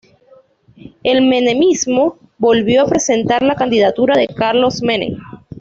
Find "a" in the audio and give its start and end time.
2.81-2.87